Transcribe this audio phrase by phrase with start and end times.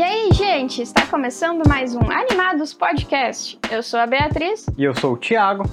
[0.00, 3.58] E aí, gente, está começando mais um Animados Podcast.
[3.70, 4.64] Eu sou a Beatriz.
[4.78, 5.64] E eu sou o Thiago.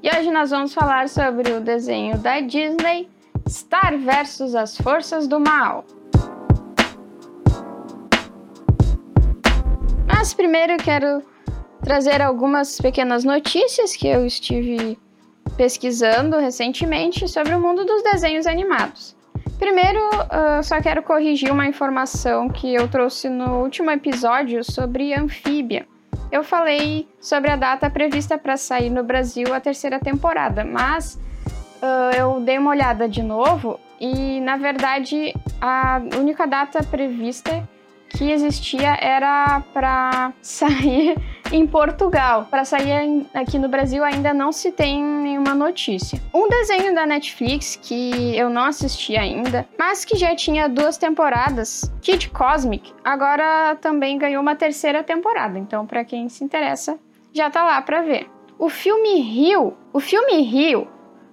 [0.00, 3.10] E hoje nós vamos falar sobre o desenho da Disney
[3.48, 5.84] Star versus as Forças do Mal.
[10.06, 11.20] Mas primeiro eu quero
[11.82, 14.96] trazer algumas pequenas notícias que eu estive
[15.56, 19.16] pesquisando recentemente sobre o mundo dos desenhos animados.
[19.62, 25.86] Primeiro, uh, só quero corrigir uma informação que eu trouxe no último episódio sobre Anfíbia.
[26.32, 31.14] Eu falei sobre a data prevista para sair no Brasil a terceira temporada, mas
[31.80, 37.62] uh, eu dei uma olhada de novo e, na verdade, a única data prevista
[38.16, 41.16] que existia era para sair
[41.50, 42.46] em Portugal.
[42.50, 46.20] Para sair aqui no Brasil ainda não se tem nenhuma notícia.
[46.32, 51.90] Um desenho da Netflix que eu não assisti ainda, mas que já tinha duas temporadas,
[52.00, 55.58] Kid Cosmic, agora também ganhou uma terceira temporada.
[55.58, 56.98] Então, para quem se interessa,
[57.32, 58.28] já tá lá para ver.
[58.58, 60.86] O filme Rio, o filme Rio,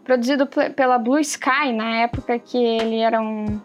[0.04, 3.62] produzido pela Blue Sky na época que ele era um,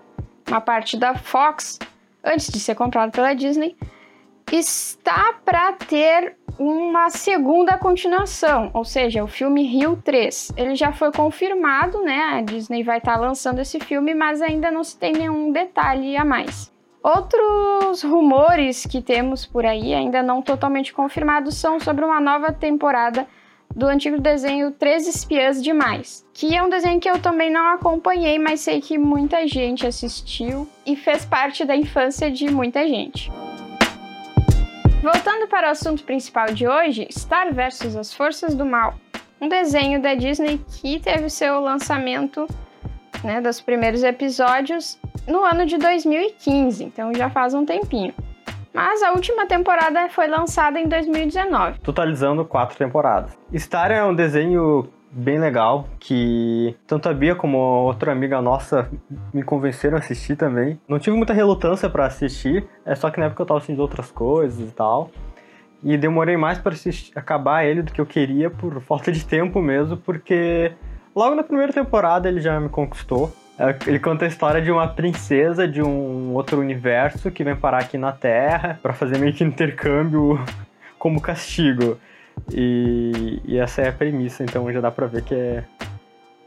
[0.47, 1.79] uma parte da Fox,
[2.25, 3.77] antes de ser comprado pela Disney,
[4.51, 10.53] está para ter uma segunda continuação, ou seja, o filme Rio 3.
[10.57, 12.21] Ele já foi confirmado, né?
[12.35, 16.17] A Disney vai estar tá lançando esse filme, mas ainda não se tem nenhum detalhe
[16.17, 16.73] a mais.
[17.03, 23.27] Outros rumores que temos por aí, ainda não totalmente confirmados, são sobre uma nova temporada
[23.75, 28.39] do antigo desenho Três Espiãs Demais, que é um desenho que eu também não acompanhei,
[28.39, 33.31] mas sei que muita gente assistiu e fez parte da infância de muita gente.
[35.03, 38.95] Voltando para o assunto principal de hoje, Star vs as Forças do Mal,
[39.41, 42.47] um desenho da Disney que teve seu lançamento
[43.23, 48.15] né, dos primeiros episódios no ano de 2015, então já faz um tempinho.
[48.75, 51.79] Mas a última temporada foi lançada em 2019.
[51.79, 53.39] Totalizando quatro temporadas.
[53.57, 58.91] Star é um desenho bem legal que tanto a Bia como outra amiga nossa
[59.33, 60.81] me convenceram a assistir também.
[60.89, 64.11] Não tive muita relutância para assistir, é só que na época eu tava assistindo outras
[64.11, 65.09] coisas e tal.
[65.81, 66.75] E demorei mais para
[67.15, 70.73] acabar ele do que eu queria por falta de tempo mesmo, porque
[71.15, 73.33] logo na primeira temporada ele já me conquistou.
[73.59, 77.79] É, ele conta a história de uma princesa de um outro universo que vem parar
[77.79, 80.41] aqui na Terra para fazer meio que intercâmbio
[80.99, 81.99] como castigo.
[82.53, 85.65] E, e, essa é a premissa, então já dá pra ver que é.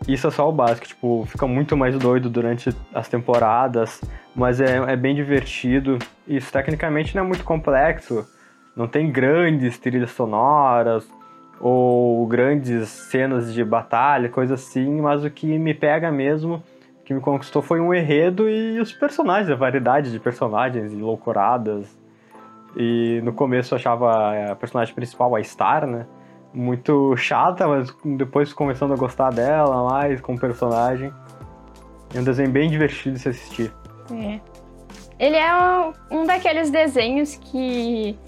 [0.07, 3.99] Isso é só o básico, tipo, fica muito mais doido durante as temporadas,
[4.35, 5.97] mas é, é bem divertido.
[6.27, 8.27] Isso tecnicamente não é muito complexo,
[8.75, 11.09] não tem grandes trilhas sonoras
[11.59, 16.61] ou grandes cenas de batalha, coisa assim, mas o que me pega mesmo
[17.07, 21.97] que me conquistou foi um enredo e os personagens, a variedade de personagens e loucuradas.
[22.75, 26.05] E no começo eu achava a personagem principal, a Star, né?
[26.53, 31.09] Muito chata, mas depois começando a gostar dela mais como personagem.
[32.13, 33.71] É um desenho bem divertido de se assistir.
[34.11, 34.41] É.
[35.17, 38.19] Ele é um, daqueles desenhos que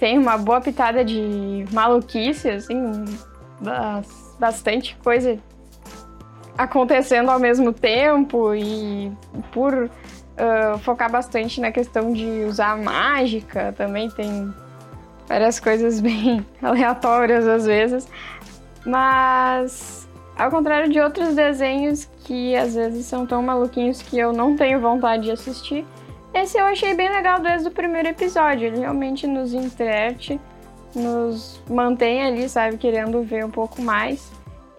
[0.00, 3.04] tem uma boa pitada de maluquice, assim,
[4.40, 5.38] bastante coisa
[6.56, 9.12] acontecendo ao mesmo tempo e
[9.52, 14.52] por uh, focar bastante na questão de usar mágica, também tem
[15.28, 18.08] várias coisas bem aleatórias às vezes,
[18.84, 24.56] mas ao contrário de outros desenhos que às vezes são tão maluquinhos que eu não
[24.56, 25.86] tenho vontade de assistir,
[26.36, 28.66] esse eu achei bem legal desde o primeiro episódio.
[28.66, 30.38] Ele realmente nos enterte,
[30.94, 34.30] nos mantém ali, sabe, querendo ver um pouco mais.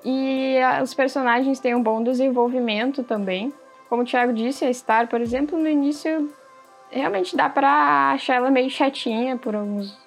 [0.10, 3.52] E os personagens têm um bom desenvolvimento também.
[3.90, 6.34] Como o Thiago disse, a Star, por exemplo, no início
[6.90, 10.00] realmente dá pra achar ela meio chatinha por alguns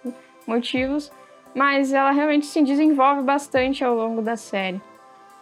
[0.47, 1.13] motivos,
[1.55, 4.81] mas ela realmente se desenvolve bastante ao longo da série.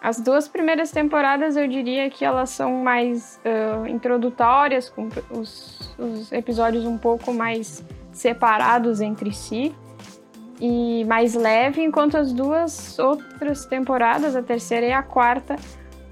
[0.02, 6.32] As duas primeiras temporadas eu diria que elas são mais uh, introdutórias, com os, os
[6.32, 9.72] episódios um pouco mais separados entre si
[10.60, 15.56] e mais leve, enquanto as duas outras temporadas, a terceira e a quarta,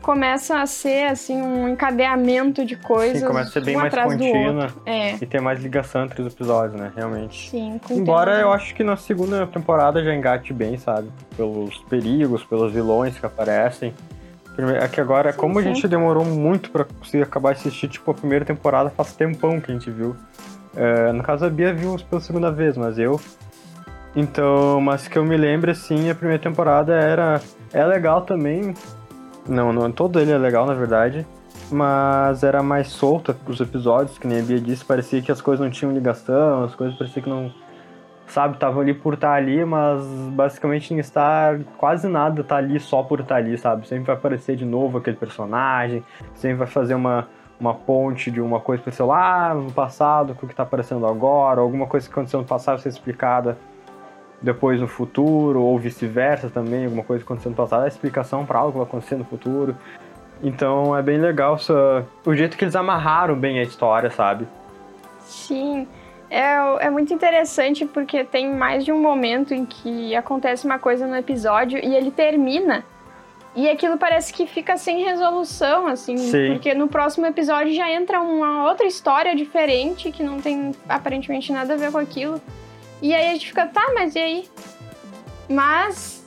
[0.06, 3.19] começam a ser assim um encadeamento de coisas.
[3.19, 5.16] Sim, começa a ser bem um mais contínua é.
[5.16, 6.93] e ter mais ligação entre os episódios, né?
[6.94, 7.50] Realmente.
[7.50, 7.81] Sim.
[7.90, 11.10] Embora eu acho que na segunda temporada já engate bem, sabe?
[11.37, 13.93] Pelos perigos, pelos vilões que aparecem.
[14.81, 15.58] É que agora, sim, como sim.
[15.58, 19.60] a gente demorou muito para conseguir acabar de assistir, tipo, a primeira temporada faz tempão
[19.60, 20.16] que a gente viu.
[20.76, 23.20] É, no caso, a Bia viu pela segunda vez, mas eu
[24.17, 27.39] então, mas que eu me lembro, assim, a primeira temporada era.
[27.71, 28.73] É legal também.
[29.47, 31.27] Não, não todo ele é legal, na verdade.
[31.71, 35.63] mas era mais solta os episódios, que nem a Bia disse, parecia que as coisas
[35.63, 37.53] não tinham ligação, as coisas parecia que não.
[38.29, 43.03] Sabe, estavam ali por estar ali, mas basicamente em estar quase nada tá ali só
[43.03, 43.87] por estar ali, sabe?
[43.87, 46.03] Sempre vai aparecer de novo aquele personagem,
[46.35, 47.29] sempre vai fazer uma,
[47.61, 51.07] uma ponte de uma coisa que aconteceu lá no passado com o que está aparecendo
[51.07, 53.57] agora, alguma coisa que aconteceu no passado ser explicada
[54.46, 58.58] depois no futuro, ou vice-versa também, alguma coisa que aconteceu no passado, é explicação para
[58.58, 59.76] algo que vai acontecer no futuro.
[60.43, 64.46] Então é bem legal essa, o jeito que eles amarraram bem a história, sabe?
[65.20, 65.87] Sim.
[66.31, 71.06] É, é muito interessante porque tem mais de um momento em que acontece uma coisa
[71.06, 72.84] no episódio e ele termina
[73.56, 76.48] e aquilo parece que fica sem resolução, assim, Sim.
[76.52, 81.72] porque no próximo episódio já entra uma outra história diferente que não tem aparentemente nada
[81.72, 82.38] a ver com aquilo.
[83.02, 84.48] E aí a gente fica, tá, mas e aí?
[85.48, 86.25] Mas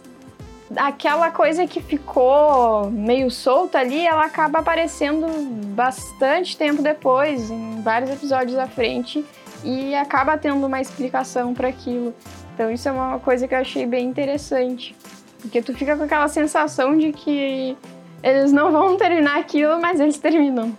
[0.76, 5.28] aquela coisa que ficou meio solta ali, ela acaba aparecendo
[5.74, 9.26] bastante tempo depois, em vários episódios à frente,
[9.64, 12.14] e acaba tendo uma explicação para aquilo.
[12.54, 14.96] Então isso é uma coisa que eu achei bem interessante.
[15.42, 17.78] Porque tu fica com aquela sensação de que
[18.22, 20.78] eles não vão terminar aquilo, mas eles terminam.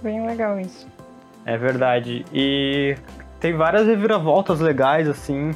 [0.00, 0.86] Bem legal isso.
[1.44, 2.24] É verdade.
[2.32, 2.96] E
[3.40, 5.52] tem várias reviravoltas legais, assim.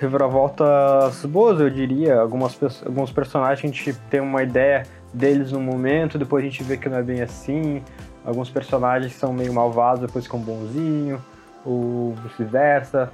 [0.00, 2.20] Reviravoltas boas, eu diria.
[2.20, 6.76] Algumas, alguns personagens a gente tem uma ideia deles no momento, depois a gente vê
[6.76, 7.82] que não é bem assim.
[8.24, 11.20] Alguns personagens são meio malvados, depois ficam bonzinho,
[11.64, 13.12] ou vice-versa,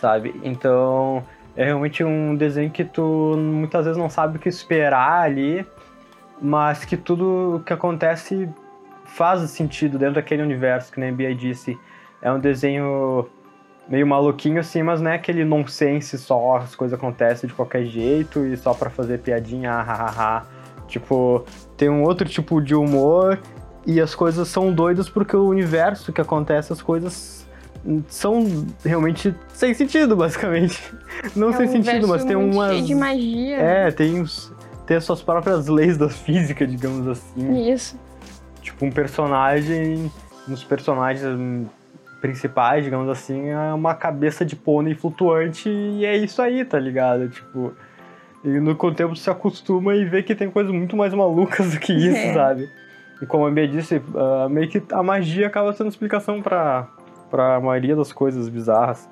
[0.00, 0.38] sabe?
[0.42, 1.24] Então,
[1.56, 5.66] é realmente um desenho que tu muitas vezes não sabe o que esperar ali,
[6.40, 8.48] mas que tudo o que acontece
[9.04, 11.78] faz sentido dentro daquele universo, que nem a Bia disse.
[12.20, 13.28] É um desenho
[13.88, 18.44] meio maluquinho assim, mas não é aquele nonsense só, as coisas acontecem de qualquer jeito
[18.44, 20.46] e só para fazer piadinha, hahaha.
[20.86, 21.44] Tipo,
[21.76, 23.38] tem um outro tipo de humor
[23.86, 27.46] e as coisas são doidas porque o universo que acontece as coisas
[28.08, 30.82] são realmente sem sentido, basicamente.
[31.34, 32.72] Não é sem um sentido, mas tem umas.
[32.72, 33.56] Cheio de magia.
[33.56, 34.52] É, tem, uns,
[34.86, 37.70] tem as suas próprias leis da física, digamos assim.
[37.70, 37.98] Isso.
[38.60, 40.10] Tipo, um personagem.
[40.48, 41.24] Uns personagens
[42.20, 47.28] principais, digamos assim, é uma cabeça de pônei flutuante e é isso aí, tá ligado?
[47.28, 47.72] Tipo.
[48.44, 51.92] E no tempo se acostuma e vê que tem coisas muito mais malucas do que
[51.92, 52.34] isso, é.
[52.34, 52.68] sabe?
[53.20, 56.86] E como a Bia disse, uh, meio que a magia acaba sendo explicação para
[57.30, 59.08] para a maioria das coisas bizarras.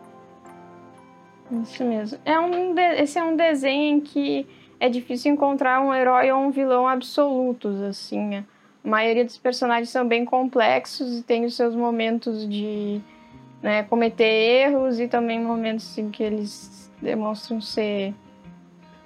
[1.62, 2.18] Isso mesmo.
[2.24, 2.80] É um de...
[3.02, 4.46] Esse é um desenho em que
[4.80, 8.44] é difícil encontrar um herói ou um vilão absolutos, assim.
[8.86, 13.00] A maioria dos personagens são bem complexos e tem os seus momentos de
[13.60, 18.14] né, cometer erros e também momentos em que eles demonstram ser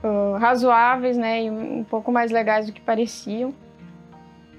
[0.05, 3.55] uh, razoáveis, né, e um pouco mais legais do que pareciam.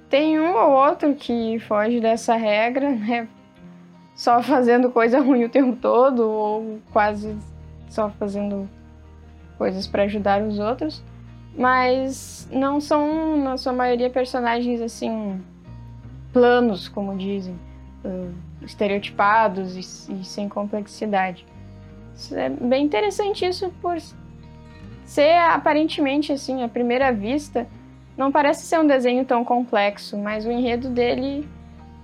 [0.10, 3.28] Tem um ou outro que foge dessa regra, né,
[4.16, 7.38] só fazendo coisa ruim o tempo todo ou quase
[7.88, 8.68] só fazendo
[9.56, 11.04] coisas para ajudar os outros,
[11.56, 15.42] mas não são na sua maioria personagens assim
[16.32, 17.60] planos, como dizem,
[18.06, 21.46] uh, estereotipados e, e, sem complexidade.
[22.16, 23.98] Isso é bem interessante isso por
[25.04, 27.68] ser aparentemente assim à primeira vista
[28.18, 31.48] não parece ser um desenho tão complexo, mas o enredo dele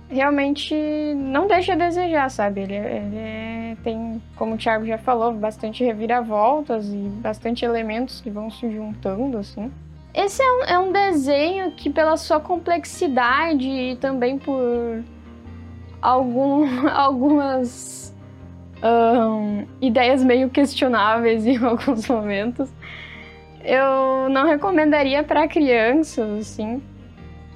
[0.08, 0.74] realmente
[1.14, 2.62] não deixa a desejar, sabe?
[2.62, 8.30] Ele, ele é, tem, como o Thiago já falou, bastante reviravoltas e bastante elementos que
[8.30, 9.70] vão se juntando, assim.
[10.14, 15.04] Esse é um, é um desenho que, pela sua complexidade e também por
[16.00, 18.14] algum, algumas
[18.82, 22.72] um, ideias meio questionáveis em alguns momentos,
[23.62, 26.82] eu não recomendaria para crianças, assim,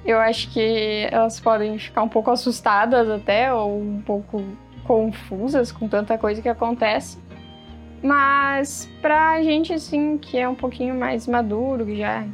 [0.05, 4.43] eu acho que elas podem ficar um pouco assustadas até, ou um pouco
[4.83, 7.17] confusas com tanta coisa que acontece.
[8.01, 12.25] Mas pra gente, assim, que é um pouquinho mais maduro, que já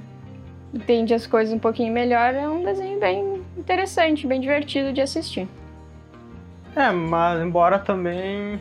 [0.74, 5.48] entende as coisas um pouquinho melhor, é um desenho bem interessante, bem divertido de assistir.
[6.76, 8.60] É, mas embora também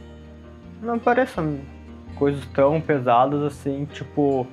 [0.83, 1.59] não pareçam
[2.15, 4.47] coisas tão pesadas assim, tipo,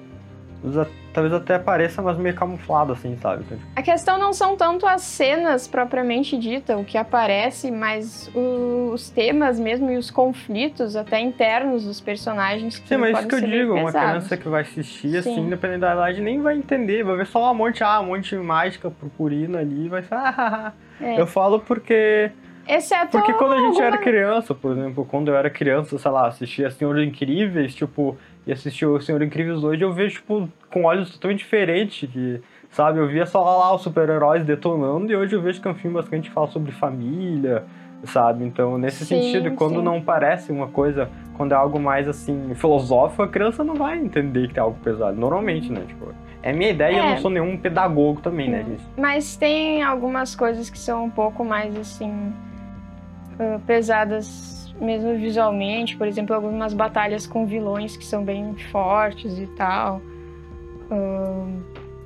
[1.15, 3.45] talvez até pareça, mas meio camuflado, assim, sabe?
[3.45, 8.29] Então, tipo, a questão não são tanto as cenas propriamente dita, o que aparece, mas
[8.35, 12.77] os temas mesmo e os conflitos até internos dos personagens.
[12.77, 15.93] Que Sim, mas isso que eu digo, uma criança que vai assistir, assim, independente da
[15.93, 19.59] idade, nem vai entender, vai ver só um monte, ah, um monte de mágica purpurina
[19.59, 21.19] ali, vai ser, ah, é.
[21.19, 22.29] Eu falo porque...
[22.67, 23.85] Exceto Porque quando a gente alguma...
[23.85, 28.51] era criança, por exemplo, quando eu era criança, sei lá, assistia Senhor Incríveis, tipo, e
[28.51, 33.07] assistir o Senhor Incrível hoje, eu vejo, tipo, com olhos totalmente diferentes, que Sabe, eu
[33.07, 36.29] via só lá os super-heróis detonando e hoje eu vejo que é um filme bastante
[36.29, 37.63] fala sobre família,
[38.03, 38.43] sabe?
[38.43, 39.81] Então, nesse Sim, sentido, quando sim.
[39.81, 44.49] não parece uma coisa, quando é algo mais assim, filosófico, a criança não vai entender
[44.51, 45.15] que é algo pesado.
[45.17, 45.83] Normalmente, né?
[45.87, 47.09] Tipo, é minha ideia e eu É.
[47.11, 48.83] não sou nenhum pedagogo também, né, gente?
[48.97, 52.33] Mas tem algumas coisas que são um pouco mais assim.
[53.39, 55.95] ah, pesadas mesmo visualmente.
[55.97, 60.01] Por exemplo, algumas batalhas com vilões que são bem fortes e tal.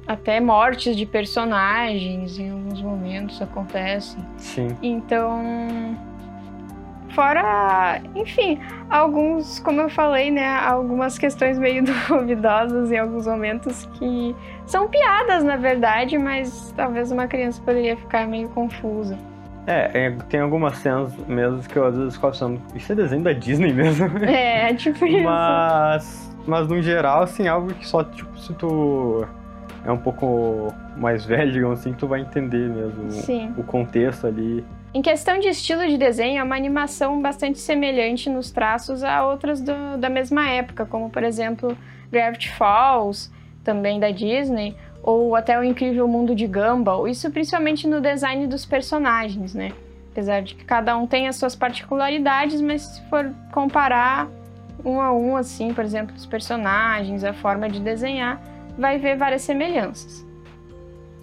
[0.08, 4.26] Até mortes de personagens em alguns momentos acontecem.
[4.38, 4.76] Sim.
[4.82, 5.98] Então.
[7.14, 8.60] Fora, enfim,
[8.90, 14.36] alguns, como eu falei, né, algumas questões meio duvidosas em alguns momentos que
[14.66, 19.18] são piadas, na verdade, mas talvez uma criança poderia ficar meio confusa.
[19.70, 22.28] É, é, tem algumas cenas mesmo que eu às vezes fico
[22.74, 24.08] isso é desenho da Disney mesmo?
[24.26, 25.24] É, tipo isso.
[25.24, 29.24] mas, mas no geral, assim, algo que só, tipo, se tu
[29.86, 33.54] é um pouco mais velho, digamos assim, tu vai entender mesmo Sim.
[33.58, 34.66] o contexto ali.
[34.92, 39.62] Em questão de estilo de desenho, é uma animação bastante semelhante nos traços a outras
[39.62, 41.78] do- da mesma época, como por exemplo
[42.12, 43.32] Gravity Falls,
[43.64, 47.08] também da Disney, ou até o Incrível Mundo de Gumball.
[47.08, 49.72] Isso principalmente no design dos personagens, né?
[50.12, 54.28] Apesar de que cada um tem as suas particularidades, mas se for comparar
[54.84, 58.42] um a um, assim, por exemplo, os personagens, a forma de desenhar,
[58.78, 60.26] vai ver várias semelhanças.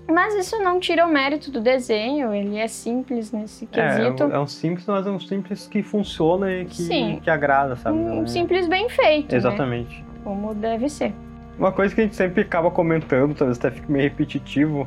[0.09, 4.25] Mas isso não tira o mérito do desenho, ele é simples nesse quesito.
[4.25, 7.18] É, é um simples, mas é um simples que funciona e que, Sim.
[7.21, 7.99] que agrada, sabe?
[7.99, 9.38] Um é- simples bem feito, né?
[9.38, 10.04] Exatamente.
[10.23, 11.12] Como deve ser.
[11.58, 14.86] Uma coisa que a gente sempre acaba comentando, talvez até fique meio repetitivo,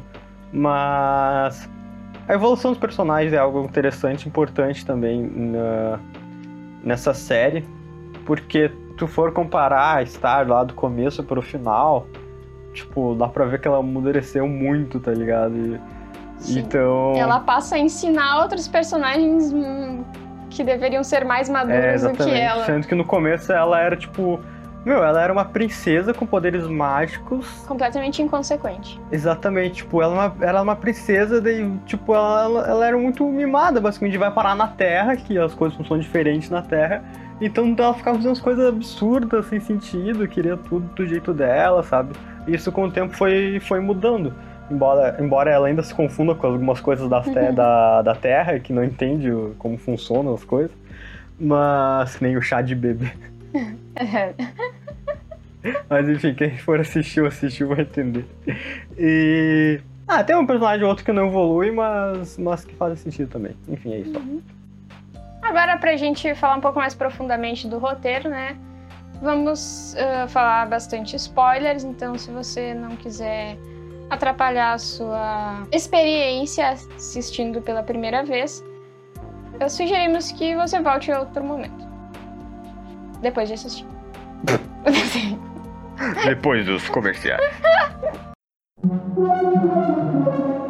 [0.53, 1.69] mas
[2.27, 5.99] a evolução dos personagens é algo interessante, importante também na-
[6.83, 7.65] nessa série,
[8.25, 12.05] porque tu for comparar a Star lá do começo pro final,
[12.73, 15.55] tipo, dá pra ver que ela amadureceu muito, tá ligado?
[15.57, 15.79] E-
[16.37, 16.59] Sim.
[16.59, 17.13] então.
[17.15, 20.03] Ela passa a ensinar outros personagens hum,
[20.49, 22.63] que deveriam ser mais É, maduros do que ela.
[22.65, 24.39] Sendo que no começo ela era tipo.
[24.85, 27.45] Meu, ela era uma princesa com poderes mágicos.
[27.67, 28.99] Completamente inconsequente.
[29.11, 33.23] Exatamente, tipo, ela, é uma- ela é uma princesa, daí, tipo, ela, ela, era muito
[33.25, 37.03] mimada, basicamente, vai parar na Terra, que as coisas funcionam diferentes na Terra.
[37.41, 42.13] Então ela ficava fazendo umas coisas absurdas, sem sentido, queria tudo do jeito dela, sabe?
[42.47, 44.33] Isso com o tempo foi, foi mudando.
[44.71, 48.71] Embora, embora ela ainda se confunda com algumas coisas das te- da, da Terra, que
[48.73, 50.71] não entende como funcionam as coisas.
[51.39, 53.11] Mas nem o chá de bebê.
[55.89, 58.25] Mas enfim, quem for assistir ou assistiu vai entender.
[58.97, 59.81] E.
[60.07, 63.55] Ah, tem um personagem ou outro que não evolui, mas, mas que faz sentido também.
[63.67, 64.41] Enfim, é isso.
[65.41, 68.57] Agora, pra gente falar um pouco mais profundamente do roteiro, né?
[69.21, 73.57] Vamos ah, falar bastante spoilers, então se você não quiser
[74.09, 78.63] atrapalhar a sua experiência assistindo pela primeira vez,
[79.69, 81.88] sugerimos que você volte em outro momento.
[83.21, 83.85] Depois de assistir.
[86.25, 87.41] Depois dos comerciais.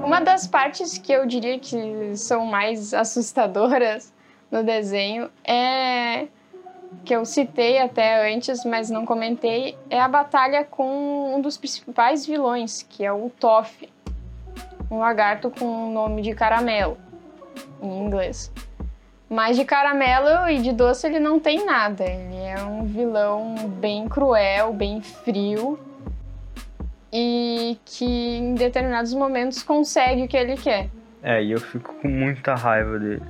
[0.03, 4.13] Uma das partes que eu diria que são mais assustadoras
[4.51, 6.27] no desenho é
[7.05, 12.25] que eu citei até antes, mas não comentei, é a batalha com um dos principais
[12.25, 13.87] vilões, que é o Toff,
[14.89, 16.97] um lagarto com o nome de caramelo
[17.81, 18.51] em inglês.
[19.29, 22.03] Mas de caramelo e de doce ele não tem nada.
[22.03, 25.79] Ele é um vilão bem cruel, bem frio
[27.11, 30.89] e que em determinados momentos consegue o que ele quer.
[31.23, 33.21] É, e eu fico com muita raiva dele.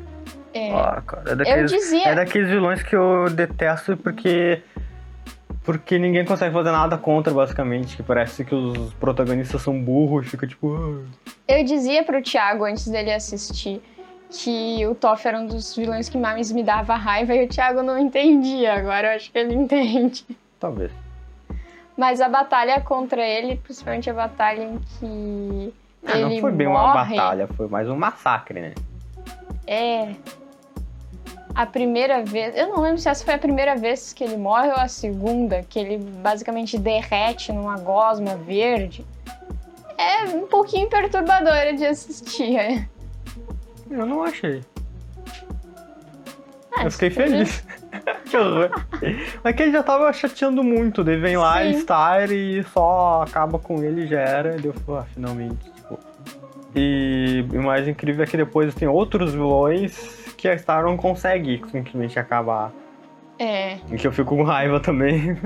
[0.53, 1.23] É, Ah, cara.
[1.29, 4.61] É eu daqueles, dizia, é daqueles vilões que eu detesto porque.
[5.63, 7.95] Porque ninguém consegue fazer nada contra, basicamente.
[7.95, 10.73] Que parece que os protagonistas são burros e fica tipo.
[10.75, 11.31] "Ah".
[11.47, 13.81] eu dizia pro Thiago antes dele assistir
[14.29, 17.81] que o Toff era um dos vilões que mais me dava raiva e o Thiago
[17.81, 18.73] não entendia.
[18.75, 20.25] Agora eu acho que ele entende.
[20.59, 20.91] Talvez.
[21.97, 25.73] Mas a batalha contra ele, principalmente a batalha em que
[26.05, 28.73] Ah, ele não foi bem uma morre, batalha, foi mais um massacre, né?
[29.67, 30.13] É.
[31.53, 32.55] A primeira vez.
[32.55, 35.63] Eu não lembro se essa foi a primeira vez que ele morre ou a segunda,
[35.67, 39.05] que ele basicamente derrete numa gosma verde.
[39.97, 42.87] É um pouquinho perturbadora de assistir.
[43.91, 43.95] É.
[43.95, 44.61] Eu não achei.
[46.75, 47.63] Ah, eu fiquei podia- feliz.
[48.29, 48.69] que horror.
[49.43, 51.69] Mas que ele já tava chateando muito, daí vem lá Sim.
[51.69, 54.55] e Star e só acaba com ele e já era.
[54.59, 55.99] E eu falei, ah, finalmente, tipo.
[56.75, 61.61] E o mais incrível é que depois tem outros vilões que a Star não consegue
[61.71, 62.71] simplesmente acabar.
[63.39, 63.77] É.
[63.91, 65.37] E que eu fico com raiva também.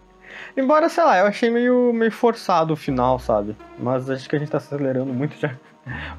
[0.56, 3.56] Embora, sei lá, eu achei meio, meio forçado o final, sabe?
[3.78, 5.52] Mas acho que a gente tá acelerando muito já.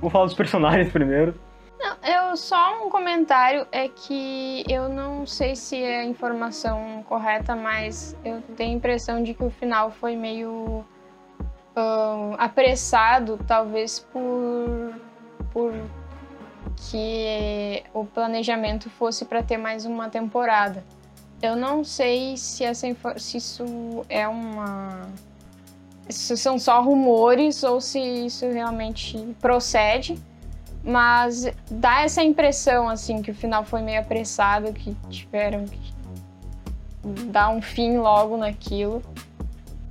[0.01, 1.33] Vou falar dos personagens primeiro.
[1.79, 7.55] Não, eu só um comentário é que eu não sei se é a informação correta,
[7.55, 10.83] mas eu tenho a impressão de que o final foi meio
[12.37, 14.93] apressado, talvez por,
[15.51, 15.73] por
[16.75, 20.83] que o planejamento fosse para ter mais uma temporada.
[21.41, 25.07] Eu não sei se, essa, se isso é uma.
[26.09, 30.21] Se são só rumores ou se isso realmente procede,
[30.83, 35.93] mas dá essa impressão assim que o final foi meio apressado, que tiveram que
[37.27, 39.01] dar um fim logo naquilo.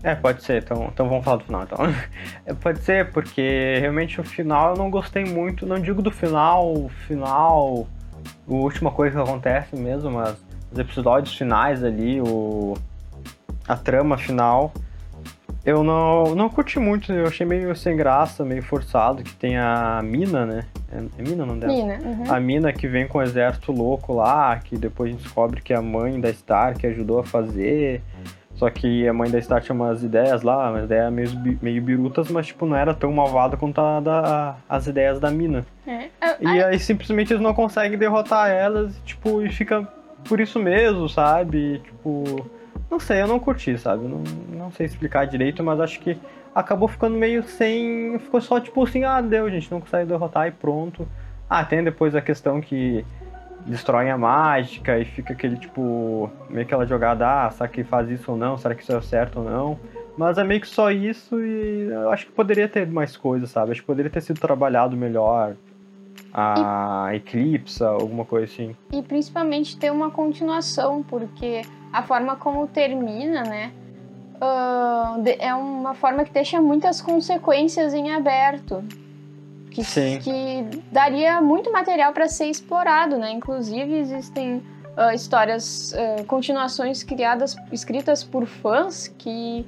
[0.02, 1.78] É, pode ser, então, então vamos falar do final então.
[2.46, 6.72] É, pode ser, porque realmente o final eu não gostei muito, não digo do final,
[6.72, 7.86] o final,
[8.48, 10.36] a última coisa que acontece mesmo, mas
[10.72, 12.74] os episódios finais ali, o,
[13.66, 14.72] a trama final,
[15.68, 20.00] eu não, não curti muito, eu achei meio sem graça, meio forçado, que tem a
[20.02, 20.64] Mina, né?
[20.90, 21.70] É, é Mina não dela?
[21.70, 22.24] Mina, uhum.
[22.26, 25.74] A Mina que vem com o exército louco lá, que depois a gente descobre que
[25.74, 28.00] é a mãe da Star que ajudou a fazer.
[28.54, 32.30] Só que a mãe da Star tinha umas ideias lá, umas ideias meio, meio birutas,
[32.30, 35.66] mas tipo, não era tão malvada quanto a da, as ideias da Mina.
[35.86, 36.08] É.
[36.40, 39.86] E aí simplesmente eles não conseguem derrotar elas, tipo, e fica
[40.26, 41.82] por isso mesmo, sabe?
[41.84, 42.50] Tipo,
[42.90, 44.06] não sei, eu não curti, sabe?
[44.06, 46.18] Não, não sei explicar direito, mas acho que
[46.54, 48.18] acabou ficando meio sem.
[48.18, 51.06] Ficou só tipo assim, ah, deu, gente, não consegue derrotar e pronto.
[51.48, 53.04] Ah, tem depois a questão que
[53.66, 56.30] destroem a mágica e fica aquele tipo.
[56.48, 58.56] meio aquela jogada, ah, será que faz isso ou não?
[58.56, 59.78] Será que isso é certo ou não?
[60.16, 63.70] Mas é meio que só isso e eu acho que poderia ter mais coisas, sabe?
[63.70, 65.54] Acho que poderia ter sido trabalhado melhor
[66.34, 68.74] a e, Eclipse, alguma coisa assim.
[68.92, 73.72] E principalmente ter uma continuação, porque a forma como termina, né?
[74.36, 78.84] Uh, é uma forma que deixa muitas consequências em aberto.
[79.70, 80.18] Que, Sim.
[80.20, 83.30] que daria muito material para ser explorado, né?
[83.30, 84.62] Inclusive existem
[84.96, 89.66] uh, histórias, uh, continuações criadas, escritas por fãs que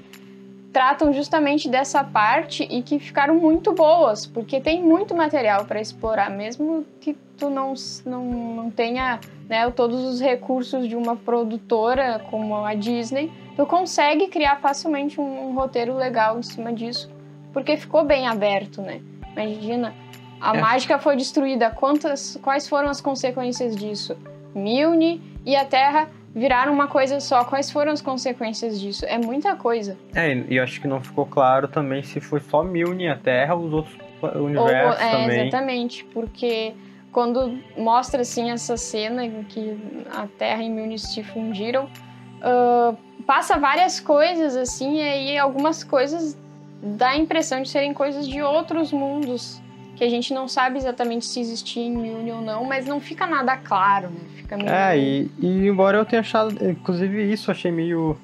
[0.73, 6.31] tratam justamente dessa parte e que ficaram muito boas, porque tem muito material para explorar,
[6.31, 12.55] mesmo que tu não, não, não tenha né, todos os recursos de uma produtora como
[12.65, 17.11] a Disney, tu consegue criar facilmente um, um roteiro legal em cima disso,
[17.53, 19.01] porque ficou bem aberto, né?
[19.37, 19.95] Imagina,
[20.41, 20.61] a é.
[20.61, 24.17] mágica foi destruída, quantas, quais foram as consequências disso?
[24.55, 27.45] Milne e a Terra viraram uma coisa só.
[27.45, 29.05] Quais foram as consequências disso?
[29.07, 29.97] É muita coisa.
[30.15, 33.55] É, e eu acho que não ficou claro também se foi só Milne a Terra
[33.55, 33.97] ou os outros
[34.35, 35.49] universos Ou, é, também.
[35.49, 36.75] Exatamente, porque
[37.13, 39.79] quando mostra assim essa cena em que
[40.13, 46.39] a Terra e Milne se fundiram, uh, passa várias coisas assim, e aí algumas coisas
[46.83, 49.61] dá a impressão de serem coisas de outros mundos
[50.01, 53.55] que a gente não sabe exatamente se existia em ou não, mas não fica nada
[53.59, 54.21] claro, né?
[54.35, 54.71] Fica meio...
[54.71, 58.17] É, e, e embora eu tenha achado, inclusive isso, achei meio.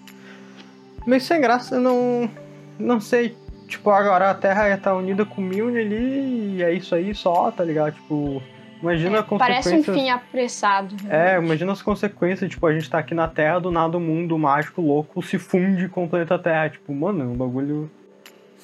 [1.07, 2.31] meio sem graça, não.
[2.79, 3.37] não sei.
[3.69, 7.51] Tipo, agora a Terra ia estar unida com Milne ali e é isso aí só,
[7.51, 7.93] tá ligado?
[7.93, 8.43] Tipo.
[8.81, 9.23] Imagina é.
[9.23, 10.97] Parece um fim apressado.
[11.03, 11.35] Realmente.
[11.35, 14.39] É, imagina as consequências, tipo, a gente tá aqui na Terra, do nada o mundo
[14.39, 16.71] mágico louco se funde com o planeta Terra.
[16.71, 17.91] Tipo, mano, é um bagulho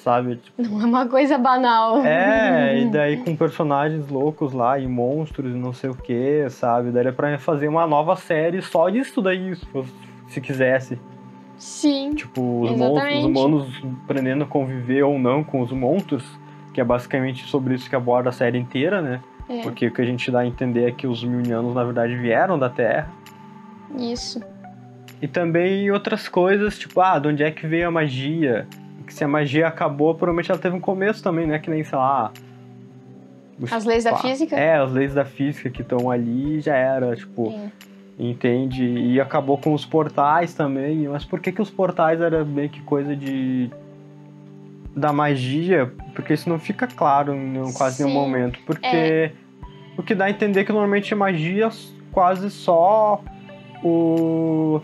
[0.03, 0.35] sabe?
[0.35, 2.03] Tipo, não é uma coisa banal.
[2.05, 6.91] É, e daí com personagens loucos lá e monstros e não sei o que, sabe?
[6.91, 9.55] Daria pra fazer uma nova série só disso daí,
[10.27, 10.99] se quisesse.
[11.57, 12.13] Sim.
[12.13, 16.23] Tipo, os, monstros, os humanos aprendendo a conviver ou não com os monstros,
[16.73, 19.21] que é basicamente sobre isso que aborda a série inteira, né?
[19.47, 19.61] É.
[19.61, 22.59] Porque o que a gente dá a entender é que os Milnianos, na verdade, vieram
[22.59, 23.09] da Terra.
[23.97, 24.41] Isso.
[25.21, 28.67] E também outras coisas, tipo, ah, de onde é que veio a magia?
[29.13, 31.59] Que se a magia acabou, provavelmente ela teve um começo também, né?
[31.59, 32.31] Que nem, sei lá.
[33.71, 34.55] As leis da física?
[34.55, 37.51] É, as leis da física que estão ali já era, tipo.
[37.51, 37.71] Sim.
[38.19, 38.83] Entende?
[38.83, 41.07] E acabou com os portais também.
[41.07, 43.69] Mas por que, que os portais era meio que coisa de.
[44.95, 45.91] da magia?
[46.13, 48.05] Porque isso não fica claro em quase Sim.
[48.05, 48.59] nenhum momento.
[48.65, 49.31] Porque é.
[49.97, 51.69] o que dá a entender que normalmente magia
[52.11, 53.23] quase só
[53.83, 54.81] o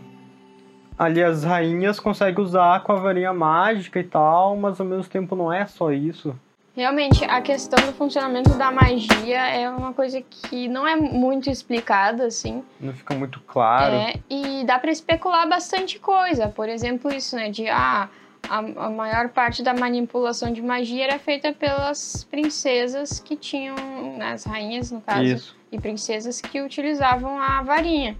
[0.99, 5.33] ali as rainhas conseguem usar com a varinha mágica e tal, mas ao mesmo tempo
[5.33, 6.37] não é só isso.
[6.75, 12.25] Realmente, a questão do funcionamento da magia é uma coisa que não é muito explicada,
[12.25, 12.63] assim.
[12.79, 13.95] Não fica muito claro.
[13.95, 16.47] É, e dá para especular bastante coisa.
[16.47, 17.49] Por exemplo, isso, né?
[17.49, 18.07] De, ah,
[18.47, 23.75] a, a maior parte da manipulação de magia era feita pelas princesas que tinham,
[24.17, 25.55] né, as rainhas, no caso, isso.
[25.71, 28.15] e princesas que utilizavam a varinha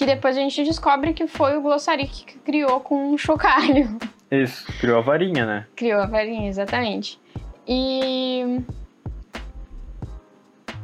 [0.00, 3.98] Que depois a gente descobre que foi o Glossarik que criou com um chocalho.
[4.30, 5.66] Isso, criou a varinha, né?
[5.76, 7.20] Criou a varinha, exatamente.
[7.68, 8.62] E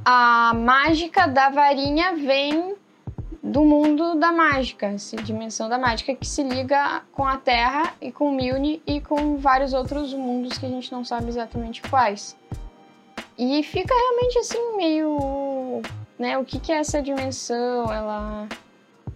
[0.04, 2.74] a mágica da varinha vem
[3.42, 8.12] do mundo da mágica, essa dimensão da mágica que se liga com a Terra e
[8.12, 12.36] com o Milne e com vários outros mundos que a gente não sabe exatamente quais.
[13.38, 15.80] E fica realmente assim meio,
[16.18, 17.90] né, o que que é essa dimensão?
[17.90, 18.46] Ela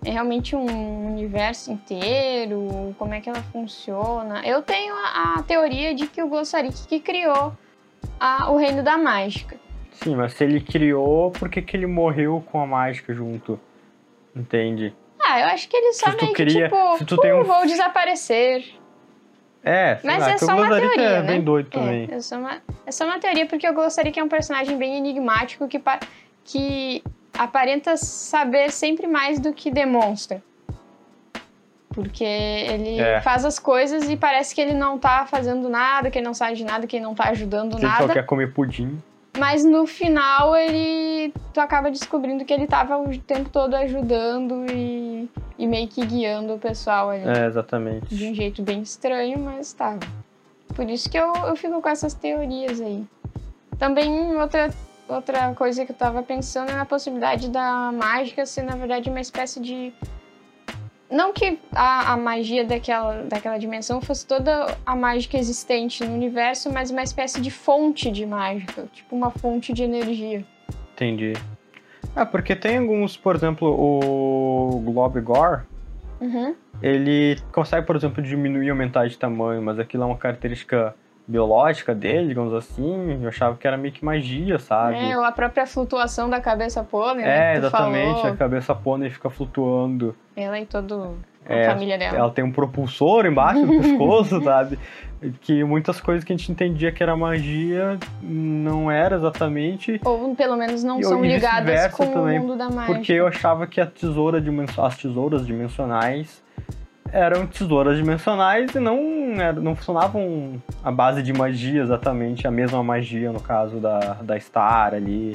[0.04, 2.94] é realmente um universo inteiro?
[2.98, 4.46] Como é que ela funciona?
[4.46, 7.52] Eu tenho a, a teoria de que o Glossarik que criou
[8.18, 9.56] a, o reino da mágica.
[9.92, 13.60] Sim, mas se ele criou, por que, que ele morreu com a mágica junto?
[14.34, 14.94] Entende?
[15.22, 17.40] Ah, eu acho que ele só Se meio cria- que tipo, se tu tem um-
[17.42, 18.64] "Uh, vou desaparecer.
[19.62, 21.26] É, Mas lá, é só o uma Glossarik teoria, é né?
[21.32, 22.08] bem doido também.
[22.10, 24.78] É, é só uma, é só uma teoria, porque eu gostaria que é um personagem
[24.78, 25.78] bem enigmático que,
[26.44, 27.04] que
[27.36, 30.42] aparenta saber sempre mais do que demonstra.
[31.92, 33.20] Porque ele É.
[33.20, 36.54] faz as coisas e parece que ele não tá fazendo nada, que ele não sabe
[36.54, 38.12] de nada, que ele não tá ajudando Se ele só nada.
[38.12, 38.98] quer comer pudim.
[39.38, 41.32] Mas no final ele.
[41.52, 46.54] Tu acaba descobrindo que ele tava o tempo todo ajudando e, e meio que guiando
[46.54, 47.22] o pessoal ali.
[47.28, 48.12] É, exatamente.
[48.14, 50.00] De um jeito bem estranho, mas tava.
[50.74, 53.04] Por isso que eu, eu fico com essas teorias aí.
[53.78, 54.70] Também outra,
[55.10, 59.20] outra coisa que eu tava pensando é na possibilidade da mágica ser, na verdade, uma
[59.20, 59.92] espécie de.
[61.10, 66.72] Não que a, a magia daquela, daquela dimensão fosse toda a mágica existente no universo,
[66.72, 70.44] mas uma espécie de fonte de mágica, tipo uma fonte de energia.
[70.92, 71.32] Entendi.
[72.14, 75.62] É, porque tem alguns, por exemplo, o Globigor,
[76.20, 76.54] Uhum.
[76.82, 80.94] ele consegue, por exemplo, diminuir e aumentar de tamanho, mas aquilo é uma característica
[81.30, 83.20] biológica dele, digamos assim.
[83.22, 84.96] Eu achava que era meio que magia, sabe?
[84.98, 87.52] É, ou a própria flutuação da cabeça pônei, É, né?
[87.54, 88.20] tu exatamente.
[88.20, 88.32] falou.
[88.34, 90.14] A cabeça pônei fica flutuando.
[90.36, 90.94] Ela e toda
[91.48, 92.16] a É, família dela.
[92.18, 94.78] Ela tem um propulsor embaixo do pescoço, sabe?
[95.42, 100.00] Que muitas coisas que a gente entendia que era magia não era exatamente.
[100.04, 102.94] Ou pelo menos não E- são ligadas com também, o mundo da mágica.
[102.94, 104.42] Porque eu achava que a tesoura
[104.78, 106.42] as tesouras dimensionais
[107.12, 108.98] eram tesouras dimensionais e não,
[109.60, 114.94] não funcionavam à base de magia exatamente, a mesma magia no caso da, da Star
[114.94, 115.34] ali,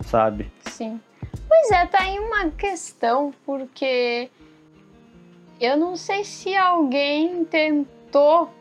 [0.00, 0.50] sabe?
[0.62, 1.00] Sim.
[1.48, 4.28] Pois é, tá aí uma questão, porque
[5.60, 8.52] eu não sei se alguém tentou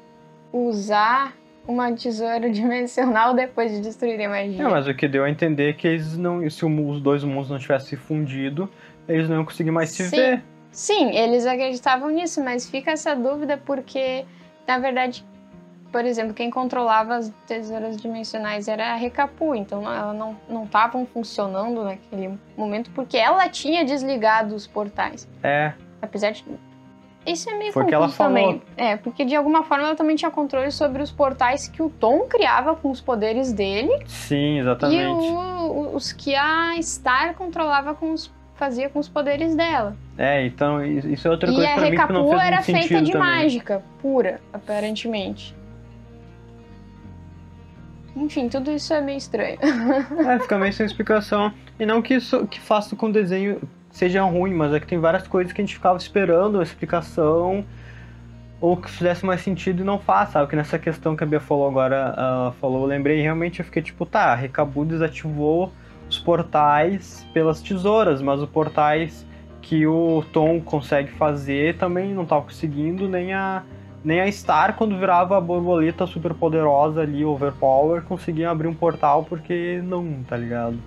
[0.52, 1.34] usar
[1.68, 4.64] uma tesoura dimensional depois de destruir a magia.
[4.64, 7.50] É, mas o que deu a entender é que eles não, se os dois mundos
[7.50, 8.70] não tivessem se fundido,
[9.08, 10.16] eles não iam conseguir mais se Sim.
[10.16, 10.44] ver.
[10.78, 14.24] Sim, eles acreditavam nisso, mas fica essa dúvida porque,
[14.68, 15.26] na verdade,
[15.92, 21.04] por exemplo, quem controlava as tesouras dimensionais era a Recapu, então ela não não estavam
[21.08, 25.28] funcionando naquele momento porque ela tinha desligado os portais.
[25.42, 26.46] É, Apesar de.
[27.26, 28.54] Isso é meio Foi o que confuso ela falou.
[28.54, 28.62] também.
[28.78, 32.28] É, porque de alguma forma ela também tinha controle sobre os portais que o Tom
[32.28, 35.28] criava com os poderes dele sim, e exatamente.
[35.28, 38.32] o- o- os que a Star controlava com os.
[38.58, 39.96] Fazia com os poderes dela.
[40.18, 42.62] É, então isso é outra e coisa a pra mim que não Recapu fez era
[42.62, 43.28] feita de também.
[43.28, 45.56] mágica pura, aparentemente.
[48.16, 49.60] Enfim, tudo isso é meio estranho.
[50.28, 51.54] É, fica meio sem explicação.
[51.80, 55.00] E não que isso que faça com o desenho seja ruim, mas é que tem
[55.00, 57.64] várias coisas que a gente ficava esperando uma explicação
[58.60, 60.50] ou que fizesse mais sentido e não faz, sabe?
[60.50, 63.84] Que nessa questão que a Bia falou agora, ah, falou, eu lembrei, realmente eu fiquei
[63.84, 65.72] tipo, tá, Recabu desativou
[66.10, 69.26] os portais pelas tesouras, mas os portais
[69.62, 73.64] que o Tom consegue fazer também não tava conseguindo, nem a
[74.04, 79.26] nem a Star, quando virava a borboleta super poderosa ali, overpower, conseguia abrir um portal
[79.26, 80.80] porque não, tá ligado?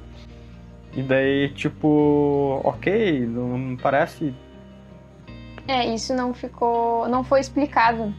[0.94, 4.35] E daí, tipo, ok, não parece.
[5.68, 7.06] É, isso não ficou.
[7.09, 8.12] não foi explicado,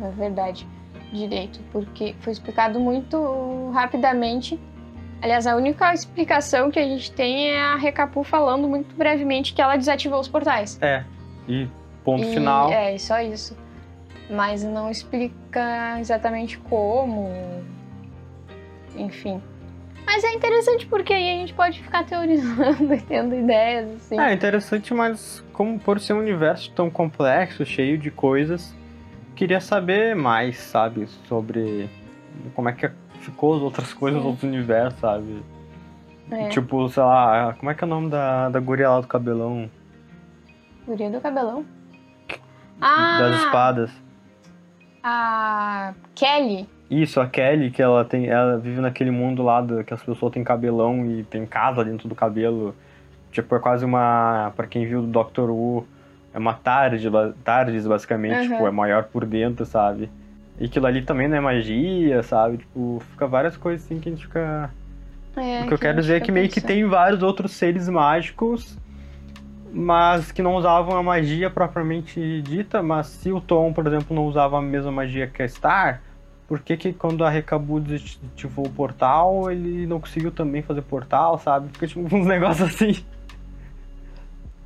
[0.00, 0.66] na verdade,
[1.12, 4.58] direito, porque foi explicado muito rapidamente.
[5.20, 9.60] Aliás, a única explicação que a gente tem é a Recapu falando muito brevemente que
[9.60, 10.78] ela desativou os portais.
[10.80, 11.04] É.
[11.48, 11.66] E
[12.04, 12.70] ponto E- final.
[12.72, 13.56] É, só isso.
[14.30, 17.30] Mas não explica exatamente como.
[18.96, 19.40] Enfim.
[20.06, 24.18] Mas é interessante porque aí a gente pode ficar teorizando e tendo ideias, assim.
[24.18, 28.74] É interessante, mas como por ser um universo tão complexo, cheio de coisas,
[29.34, 31.90] queria saber mais, sabe, sobre
[32.54, 32.86] como é que
[33.20, 34.26] ficou as outras coisas, Sim.
[34.26, 35.42] outros universos, sabe?
[36.30, 36.48] É.
[36.48, 39.70] Tipo, sei lá, como é que é o nome da, da guria lá do cabelão?
[40.86, 41.64] Guria do cabelão.
[42.80, 43.18] Ah!
[43.20, 43.90] Das espadas.
[45.02, 46.68] A Kelly.
[46.90, 48.26] Isso, a Kelly, que ela tem.
[48.26, 52.08] Ela vive naquele mundo lá do, que as pessoas têm cabelão e tem casa dentro
[52.08, 52.74] do cabelo.
[53.30, 54.52] Tipo, é quase uma.
[54.56, 55.86] Pra quem viu o Doctor Who,
[56.32, 57.08] é uma tarde,
[57.44, 58.54] tardes, basicamente, uhum.
[58.54, 60.10] tipo, é maior por dentro, sabe?
[60.60, 62.58] E aquilo ali também não é magia, sabe?
[62.58, 64.70] Tipo, fica várias coisas assim que a gente fica.
[65.36, 67.88] É, o que, que eu quero dizer é que meio que tem vários outros seres
[67.88, 68.76] mágicos,
[69.72, 74.26] mas que não usavam a magia propriamente dita, mas se o Tom, por exemplo, não
[74.26, 76.02] usava a mesma magia que a Star,
[76.48, 81.38] por que, que quando a Recabu desativou o portal, ele não conseguiu também fazer portal,
[81.38, 81.68] sabe?
[81.68, 83.04] Fica tipo uns negócios assim.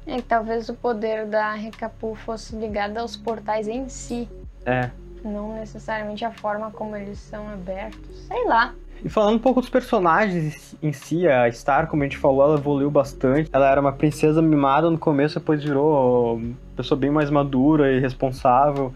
[0.06, 4.28] É que talvez o poder da Recapu fosse ligado aos portais em si.
[4.64, 4.90] É.
[5.24, 8.26] Não necessariamente a forma como eles são abertos.
[8.26, 8.74] Sei lá.
[9.04, 12.58] E falando um pouco dos personagens em si, a Star, como a gente falou, ela
[12.58, 13.50] evoluiu bastante.
[13.52, 16.40] Ela era uma princesa mimada no começo, depois virou
[16.76, 18.92] pessoa bem mais madura e responsável.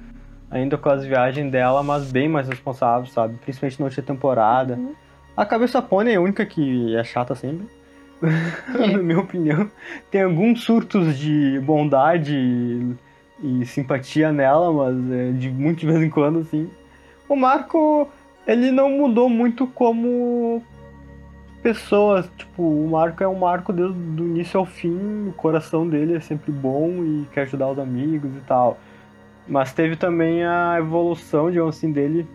[0.49, 3.37] Ainda com as viagens dela, mas bem mais responsável, sabe?
[3.39, 4.75] Principalmente na última temporada.
[4.75, 4.95] Uhum.
[5.37, 7.67] A cabeça pônei é a única que é chata sempre.
[8.23, 9.69] Na minha opinião.
[10.11, 12.97] Tem alguns surtos de bondade
[13.43, 16.71] e simpatia nela, mas é de muito de vez em quando, assim.
[17.29, 18.09] O Marco,
[18.47, 20.63] ele não mudou muito como
[21.63, 22.25] pessoa.
[22.37, 26.21] Tipo, o Marco é um Marco desde o início ao fim, o coração dele é
[26.21, 28.79] sempre bom e quer ajudar os amigos e tal.
[29.49, 32.27] Mas teve também a evolução, digamos assim, dele.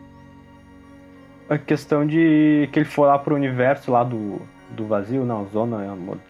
[1.50, 5.78] A questão de que ele foi lá pro universo lá do, do vazio, não, zona,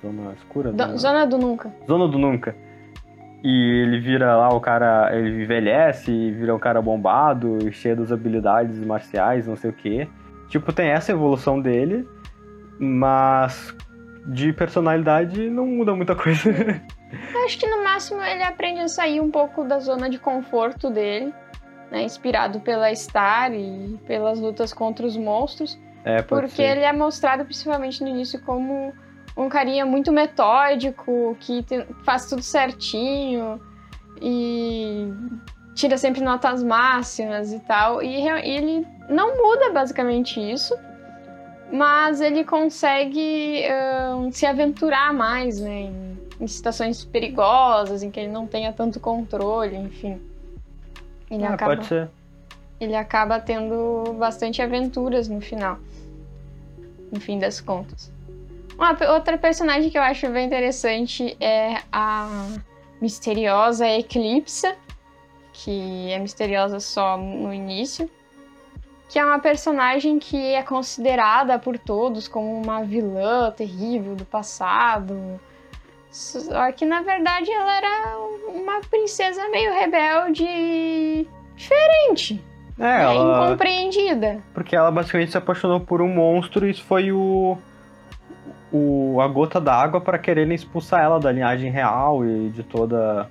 [0.01, 0.71] zona escura.
[0.71, 1.71] Do, zona do nunca.
[1.87, 2.55] Zona do nunca.
[3.43, 8.77] E ele vira lá o cara, ele envelhece, vira um cara bombado, cheio das habilidades
[8.85, 10.07] marciais, não sei o que.
[10.47, 12.07] Tipo, tem essa evolução dele,
[12.79, 13.75] mas
[14.27, 16.51] de personalidade não muda muita coisa.
[17.45, 21.33] Acho que no máximo ele aprende a sair um pouco da zona de conforto dele,
[21.89, 22.03] né?
[22.03, 25.79] Inspirado pela Star e pelas lutas contra os monstros.
[26.03, 26.77] É, porque ser.
[26.77, 28.93] ele é mostrado principalmente no início como
[29.35, 31.63] um carinha muito metódico, que
[32.03, 33.59] faz tudo certinho
[34.21, 35.11] e
[35.73, 38.01] tira sempre notas máximas e tal.
[38.03, 40.77] E ele não muda basicamente isso,
[41.71, 45.81] mas ele consegue uh, se aventurar mais, né?
[45.81, 50.19] Em, em, situações perigosas, em que ele não tenha tanto controle, enfim.
[51.29, 52.09] Ele ah, acaba, pode ser.
[52.79, 55.79] Ele acaba tendo bastante aventuras no final.
[57.11, 58.10] No fim das contas.
[58.77, 62.47] Uma outra personagem que eu acho bem interessante é a
[62.99, 64.73] misteriosa Eclipse,
[65.53, 68.09] que é misteriosa só no início,
[69.09, 75.39] que é uma personagem que é considerada por todos como uma vilã terrível do passado.
[76.09, 82.41] Só que na verdade ela era uma princesa meio rebelde diferente.
[82.79, 83.03] É, né?
[83.03, 83.45] ela...
[83.45, 84.41] incompreendida.
[84.53, 87.57] Porque ela basicamente se apaixonou por um monstro e isso foi o
[88.71, 93.29] o, a gota d'água para quererem expulsar ela da linhagem real e de toda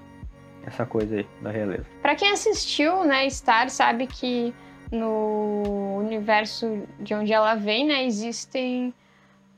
[0.67, 1.87] essa coisa aí da realeza.
[2.03, 4.55] Para quem assistiu, né, Star sabe que
[4.91, 8.93] no universo de onde ela vem, né, existem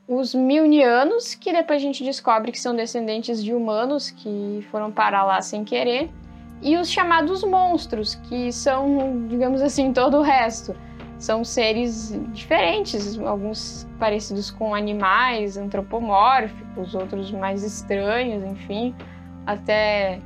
[0.07, 5.23] os Milnianos, que depois a gente descobre que são descendentes de humanos que foram parar
[5.23, 6.09] lá sem querer,
[6.61, 10.75] e os chamados monstros, que são, digamos assim, todo o resto
[11.23, 18.93] são seres diferentes, alguns parecidos com animais antropomórficos, outros mais estranhos, enfim,
[19.45, 20.19] até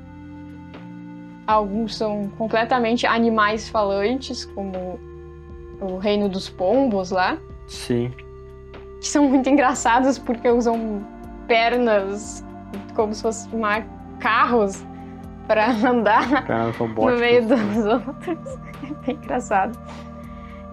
[1.46, 5.00] alguns são completamente animais falantes, como
[5.80, 7.38] o reino dos pombos lá.
[7.68, 8.12] Sim.
[9.00, 11.06] Que são muito engraçados porque usam
[11.48, 12.44] pernas
[12.96, 13.52] como se fossem
[14.20, 14.84] carros
[15.48, 16.44] para andar
[16.80, 18.58] no meio dos outros.
[18.78, 19.78] É bem engraçado.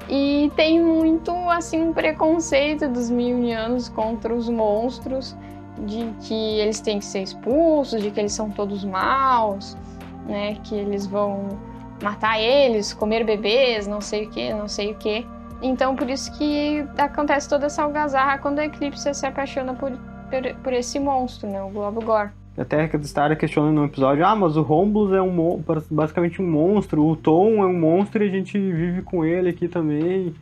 [0.08, 5.36] E tem muito assim um preconceito dos Milnianos contra os monstros,
[5.78, 9.76] de que eles têm que ser expulsos, de que eles são todos maus,
[10.26, 10.56] né?
[10.64, 11.48] Que eles vão
[12.02, 15.26] matar eles, comer bebês, não sei o que, não sei o que.
[15.62, 20.54] Então por isso que acontece toda essa algazarra quando a Eclipse se apaixona por, por,
[20.62, 21.62] por esse monstro, né?
[21.62, 22.30] O Globo Gore.
[22.56, 27.04] Até que Star questionando no episódio, ah, mas o Romulus é um basicamente um monstro,
[27.04, 30.32] o Tom é um monstro e a gente vive com ele aqui também.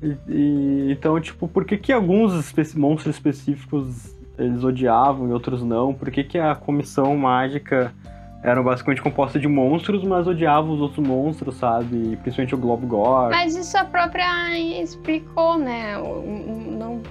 [0.00, 2.32] E, e, então, tipo, por que, que alguns
[2.76, 5.92] monstros específicos eles odiavam e outros não?
[5.92, 7.92] Por que, que a comissão mágica
[8.40, 12.16] era basicamente composta de monstros, mas odiava os outros monstros, sabe?
[12.22, 13.30] Principalmente o Globo Gore.
[13.30, 15.98] Mas isso a própria explicou, né?
[15.98, 17.02] Não,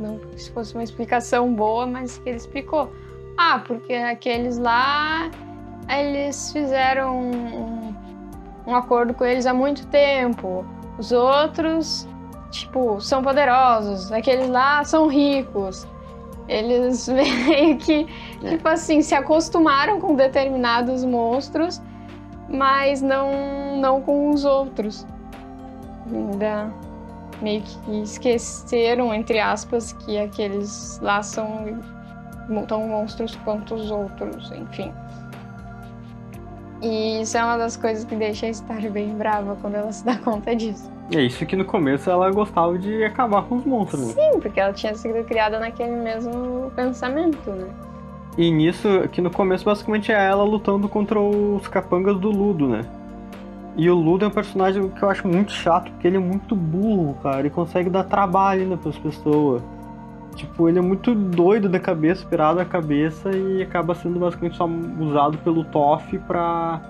[0.00, 2.90] não se fosse uma explicação boa, mas que ele explicou
[3.38, 5.30] ah, porque aqueles lá,
[5.88, 7.94] eles fizeram um,
[8.66, 10.64] um acordo com eles há muito tempo.
[10.98, 12.08] Os outros,
[12.50, 14.10] tipo, são poderosos.
[14.10, 15.86] Aqueles lá são ricos.
[16.48, 18.06] Eles meio que,
[18.42, 18.50] É.
[18.50, 21.82] tipo assim, se acostumaram com determinados monstros,
[22.48, 25.06] mas não, não com os outros.
[26.10, 26.72] Ainda
[27.42, 31.82] meio que esqueceram, entre aspas, que aqueles lá são
[32.66, 34.92] tão monstros quanto os outros, enfim.
[36.82, 40.04] E isso é uma das coisas que deixa a Star bem brava quando ela se
[40.04, 40.90] dá conta disso.
[41.12, 44.14] É isso que no começo ela gostava de acabar com os monstros, né?
[44.14, 47.68] Sim, porque ela tinha sido criada naquele mesmo pensamento, né?
[48.36, 52.82] E nisso, que no começo basicamente é ela lutando contra os capangas do Ludo, né?
[53.76, 56.54] E o Ludo é um personagem que eu acho muito chato, porque ele é muito
[56.56, 57.40] burro, cara.
[57.40, 59.62] Ele consegue dar trabalho ainda pras pessoas.
[60.36, 64.68] Tipo, ele é muito doido da cabeça, pirado da cabeça, e acaba sendo basicamente só
[65.00, 66.80] usado pelo Toff pra.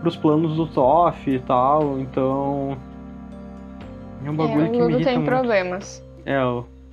[0.00, 1.98] pros planos do Toff e tal.
[1.98, 2.76] Então.
[4.24, 5.28] É um bagulho é, que me irrita tem muito.
[5.28, 6.02] problemas.
[6.24, 6.38] É,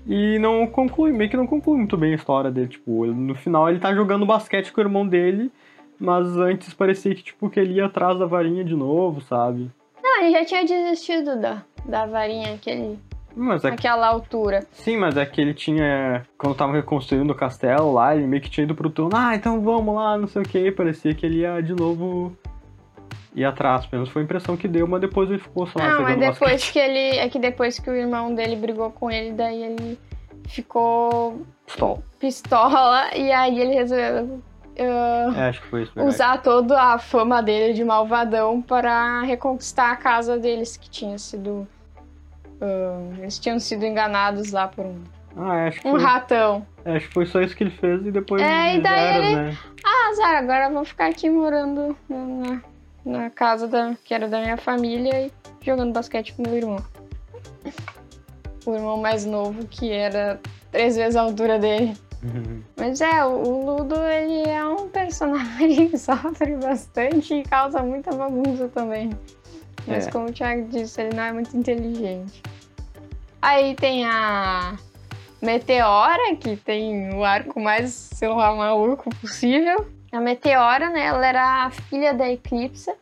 [0.08, 2.68] e não conclui, meio que não conclui muito bem a história dele.
[2.68, 5.52] Tipo, ele- no final ele tá jogando basquete com o irmão dele,
[6.00, 9.70] mas antes parecia que, tipo, que ele ia atrás da varinha de novo, sabe?
[10.04, 12.98] Não, ele já tinha desistido da, da varinha aquele,
[13.36, 14.66] Mas é, aquela altura.
[14.72, 16.26] sim, mas é que ele tinha.
[16.38, 19.62] Quando tava reconstruindo o castelo lá, ele meio que tinha ido pro turno, ah, então
[19.62, 20.72] vamos lá, não sei o que.
[20.72, 22.36] Parecia que ele ia de novo
[23.36, 23.86] ir atrás.
[23.86, 26.52] Pelo menos foi a impressão que deu, mas depois ele ficou só Não, mas depois
[26.52, 26.72] basquete.
[26.74, 27.18] que ele.
[27.18, 29.98] É que depois que o irmão dele brigou com ele, daí ele
[30.48, 32.02] ficou Stop.
[32.20, 34.42] pistola e aí ele resolveu
[34.80, 35.94] ah, É, acho que foi isso.
[35.94, 36.16] verdade.
[36.16, 41.68] usar toda a fama dele de malvadão para reconquistar a casa deles que tinha sido.
[42.62, 45.02] Ah, eles tinham sido enganados lá por um,
[45.36, 46.66] Ah, acho que um foi, ratão.
[46.86, 48.42] é, acho que foi só isso que ele fez e depois.
[48.42, 49.58] É, e daí era, ele- né?
[49.84, 52.62] Ah, Azar, agora eu vou ficar aqui morando na,
[53.04, 56.78] na- casa da, que era da minha família e jogando basquete com meu irmão.
[58.66, 60.40] O irmão mais novo, que era
[60.72, 61.98] três vezes a altura dele.
[62.78, 68.12] Mas é, o, o Ludo, ele é um personagem que sofre bastante e causa muita
[68.14, 69.10] bagunça também.
[69.88, 70.12] Mas É.
[70.12, 72.42] como o Thiago disse, ele não é muito inteligente.
[73.42, 74.78] Aí tem a
[75.42, 79.88] Meteora, que tem o arco mais, sei lá, maluco possível.
[80.12, 82.94] A Meteora, né, ela era a filha da Eclipse,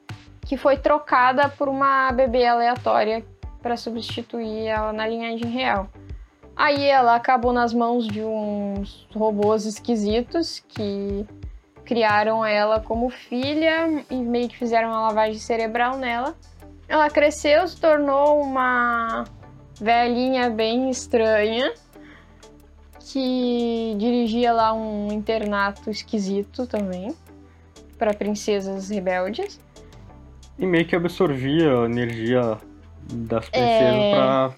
[0.46, 3.26] que foi trocada por uma bebê aleatória
[3.62, 5.90] para substituir ela na linhagem real.
[6.56, 11.26] Aí ela acabou nas mãos de uns robôs esquisitos que
[11.86, 16.36] criaram ela como filha e meio que fizeram uma lavagem cerebral nela.
[16.90, 19.24] Ela cresceu, se tornou uma
[19.80, 21.72] velhinha bem estranha
[23.00, 27.16] que dirigia lá um internato esquisito também
[27.98, 29.60] para princesas rebeldes.
[30.58, 32.58] E meio que absorvia a energia
[33.12, 34.54] das princesas É, pra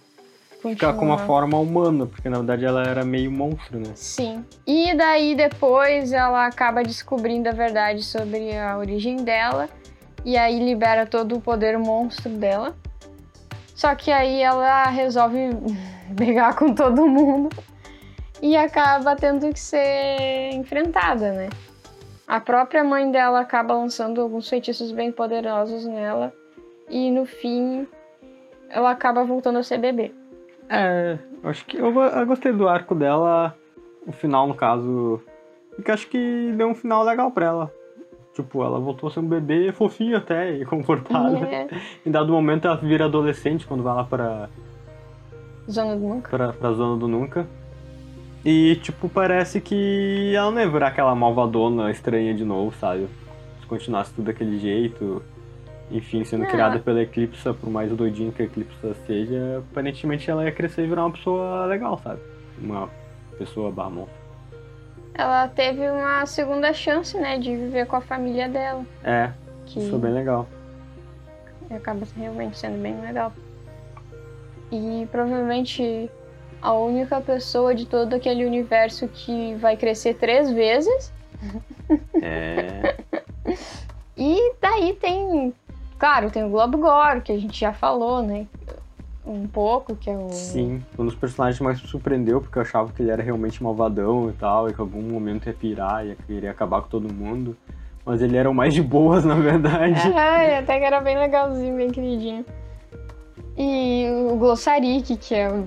[0.61, 3.91] ficar com uma forma humana, porque na verdade ela era meio monstro, né?
[3.95, 4.45] Sim.
[4.65, 9.69] E daí depois ela acaba descobrindo a verdade sobre a origem dela
[10.23, 12.75] e aí libera todo o poder monstro dela.
[13.75, 15.49] Só que aí ela resolve
[16.09, 17.49] brigar com todo mundo
[18.41, 21.49] e acaba tendo que ser enfrentada, né?
[22.27, 26.33] A própria mãe dela acaba lançando alguns feitiços bem poderosos nela
[26.89, 27.87] e no fim
[28.69, 30.13] ela acaba voltando a ser bebê.
[30.69, 33.55] É, acho que eu, eu gostei do arco dela,
[34.07, 35.21] o final no caso,
[35.75, 37.73] porque acho que deu um final legal pra ela.
[38.33, 41.43] Tipo, ela voltou a ser um bebê fofinho até e confortável.
[41.45, 41.67] É,
[42.05, 44.49] Em dado momento ela vira adolescente quando vai lá pra,
[45.69, 46.29] Zona do Nunca.
[46.29, 47.45] pra, pra zona do nunca.
[48.43, 53.07] E, tipo, parece que ela não ia virar aquela malvadona estranha de novo, sabe?
[53.59, 55.21] Se continuasse tudo daquele jeito.
[55.91, 56.47] Enfim, sendo Ah.
[56.47, 60.87] criada pela Eclipse, por mais doidinho que a Eclipse seja, aparentemente ela ia crescer e
[60.87, 62.19] virar uma pessoa legal, sabe?
[62.59, 62.89] Uma
[63.37, 64.20] pessoa barra monstro.
[65.21, 69.29] Ela teve uma segunda chance, né, de viver com a família dela, É,
[69.67, 70.47] que isso é bem legal.
[71.69, 73.31] acaba realmente sendo bem legal.
[74.71, 76.09] E provavelmente
[76.59, 81.13] a única pessoa de todo aquele universo que vai crescer três vezes.
[82.21, 82.95] É.
[84.17, 85.53] E daí tem,
[85.97, 88.45] claro, tem o Globo Gore, que a gente já falou, né,
[89.31, 92.61] um pouco, que é o Sim, um dos personagens que mais me surpreendeu, porque eu
[92.61, 96.05] achava que ele era realmente malvadão e tal, e que em algum momento ia pirar,
[96.05, 97.55] ia querer acabar com todo mundo.
[98.05, 99.99] Mas ele era o mais de boas, na verdade.
[100.15, 102.45] Ai, até que era bem legalzinho, bem queridinho.
[103.57, 105.65] E o Glossarik, que é o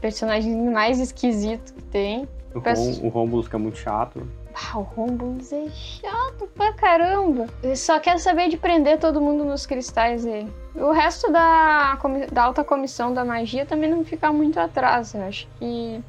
[0.00, 2.28] personagem mais esquisito que tem.
[2.54, 4.26] O, Rom, o Romulus que é muito chato.
[4.62, 7.46] Ah, o Romulus é chato pra caramba.
[7.62, 10.52] Ele só quer saber de prender todo mundo nos cristais dele.
[10.74, 11.98] O resto da,
[12.30, 15.14] da alta comissão da magia também não fica muito atrás.
[15.14, 16.02] Eu acho que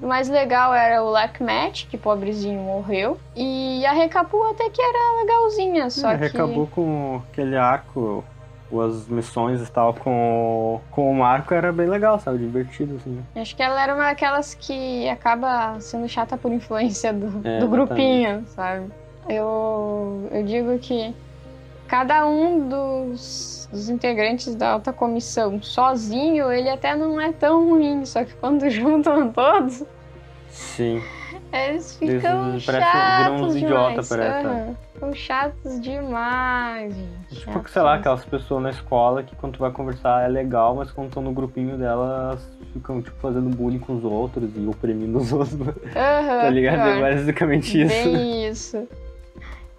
[0.00, 3.18] O mais legal era o Lackmat, que pobrezinho morreu.
[3.36, 6.24] E a Recapu até que era legalzinha, só é, que...
[6.36, 8.24] Acabou com aquele arco,
[8.72, 12.38] as missões e tal, com, com o Marco era bem legal, sabe?
[12.38, 13.22] Divertido, assim.
[13.36, 17.68] Acho que ela era uma daquelas que acaba sendo chata por influência do, É, do
[17.68, 18.90] grupinho, sabe?
[19.28, 21.14] Eu, eu digo que
[21.86, 28.04] cada um dos, dos integrantes da alta comissão sozinho, ele até não é tão ruim,
[28.04, 29.84] só que quando juntam todos,
[30.48, 31.00] Sim.
[31.52, 33.54] eles Eles ficam parecem- chatos viram uns
[34.08, 34.46] parece.
[34.46, 34.76] Aham.
[34.94, 37.34] Ficam chatos demais, gente.
[37.40, 40.76] Tipo, Chatos sei lá, aquelas pessoas na escola que quando tu vai conversar é legal,
[40.76, 45.18] mas quando estão no grupinho delas ficam, tipo, fazendo bullying com os outros e oprimindo
[45.18, 45.54] os outros.
[45.60, 46.88] Aham, tá ligado?
[46.88, 47.92] É basicamente isso.
[47.92, 48.88] Bem isso.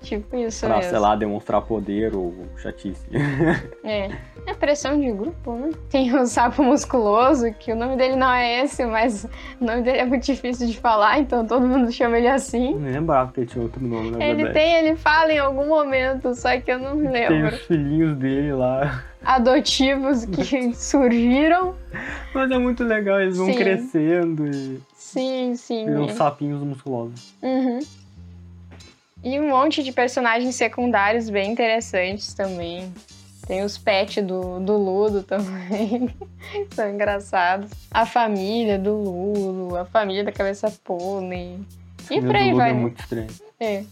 [0.05, 0.89] Tipo isso pra, mesmo.
[0.91, 3.05] sei lá, demonstrar poder ou chatice.
[3.83, 4.09] É.
[4.47, 5.71] É pressão de grupo, né?
[5.89, 9.23] Tem o sapo musculoso, que o nome dele não é esse, mas
[9.59, 12.75] o nome dele é muito difícil de falar, então todo mundo chama ele assim.
[12.75, 14.53] Nem lembrava que ele tinha outro nome, na Ele verdade.
[14.53, 17.55] tem, ele fala em algum momento, só que eu não me Tem lembro.
[17.55, 19.03] os filhinhos dele lá.
[19.23, 21.73] Adotivos que surgiram.
[22.31, 23.55] Mas é muito legal, eles vão Sim.
[23.55, 25.85] crescendo e Sim, sim.
[25.87, 26.09] viram é.
[26.09, 27.33] sapinhos musculosos.
[27.41, 27.79] Uhum.
[29.25, 32.93] E um monte de personagens secundários bem interessantes também.
[33.47, 36.09] Tem os pets do, do Ludo também.
[36.73, 37.71] São engraçados.
[37.89, 41.59] A família do Ludo, a família da cabeça pônei.
[42.09, 42.69] E por aí Ludo vai.
[42.69, 43.27] é muito estranho.
[43.59, 43.83] É.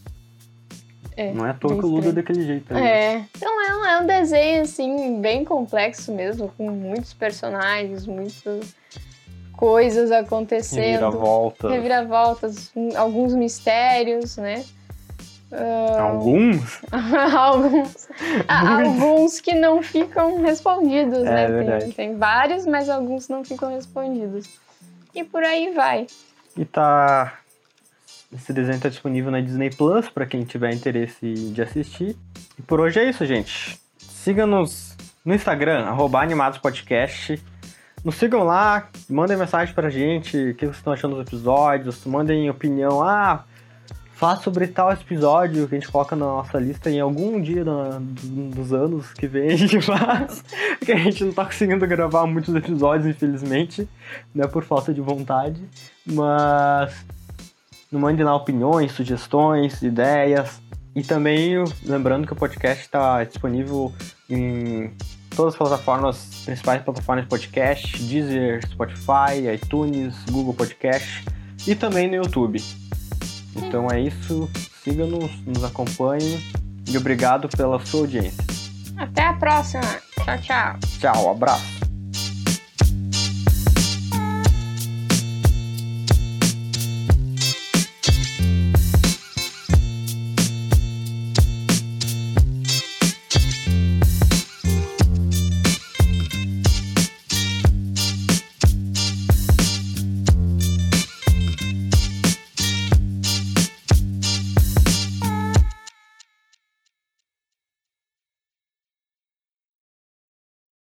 [1.17, 2.71] É, Não é à toa que o Ludo é daquele jeito.
[2.73, 2.87] Né?
[3.15, 3.25] É.
[3.35, 8.75] Então é um, é um desenho, assim, bem complexo mesmo, com muitos personagens, muitas
[9.57, 10.81] coisas acontecendo.
[10.83, 11.69] Reviravolta.
[11.69, 14.63] Reviravoltas, um- alguns mistérios, né?
[15.99, 16.81] Alguns?
[16.91, 18.07] alguns,
[18.47, 21.47] ah, alguns que não ficam respondidos, É, né?
[21.47, 21.85] verdade.
[21.85, 24.47] Tem, tem vários, mas alguns não ficam respondidos.
[25.13, 26.07] E por aí vai.
[26.57, 27.39] E tá.
[28.33, 32.17] Esse desenho tá disponível na Disney Plus pra quem tiver interesse de assistir.
[32.57, 33.79] E por hoje é isso, gente.
[33.97, 35.85] Siga-nos no Instagram,
[36.15, 37.41] animadospodcast.
[38.03, 42.49] Nos sigam lá, mandem mensagem pra gente, o que vocês estão achando dos episódios, mandem
[42.49, 43.01] opinião.
[43.01, 43.45] Ah,
[44.23, 47.99] fala sobre tal episódio que a gente coloca na nossa lista em algum dia da-
[47.99, 50.41] dos anos que vem a gente faz.
[50.79, 53.85] Porque a gente não tá conseguindo gravar muitos episódios, infelizmente.
[54.33, 55.61] Não é por falta de vontade.
[56.05, 57.05] Mas
[57.91, 60.61] mandem lá opiniões, sugestões, ideias.
[60.95, 61.55] E também
[61.85, 63.91] lembrando que o podcast está disponível
[64.29, 64.93] em
[65.35, 71.25] todas as plataformas, principais plataformas de podcast, Deezer, Spotify, iTunes, Google Podcast
[71.67, 72.61] e também no YouTube.
[73.55, 74.49] Então é isso,
[74.83, 76.39] siga-nos, nos acompanhem
[76.87, 78.43] e obrigado pela sua audiência.
[78.97, 79.83] Até a próxima.
[80.23, 80.79] Tchau, tchau.
[80.99, 81.82] Tchau, abraço.